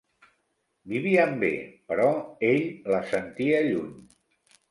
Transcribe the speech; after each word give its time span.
Vivien 0.93 1.33
bé, 1.43 1.51
però 1.91 2.09
ell 2.49 2.65
la 2.95 3.03
sentia 3.13 3.63
lluny. 3.69 3.95